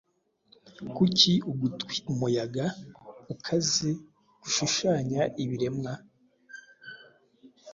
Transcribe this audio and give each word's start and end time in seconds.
Kuki 0.95 1.33
ugutwi, 1.51 1.95
umuyaga 2.11 2.65
ukaze 3.33 3.89
gushushanya 4.41 5.21
ibiremwa? 5.43 5.93